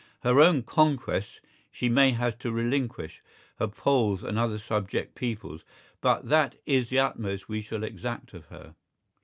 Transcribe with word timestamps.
Her 0.23 0.39
own 0.39 0.63
"conquests" 0.63 1.41
she 1.71 1.87
may 1.87 2.09
have 2.09 2.39
to 2.39 2.51
relinquish, 2.51 3.21
her 3.59 3.67
Poles 3.67 4.23
and 4.23 4.39
other 4.39 4.57
subject 4.57 5.13
peoples, 5.13 5.63
but 6.01 6.27
that 6.27 6.55
is 6.65 6.89
the 6.89 6.97
utmost 6.97 7.47
we 7.47 7.61
shall 7.61 7.83
exact 7.83 8.33
of 8.33 8.47
her. 8.47 8.73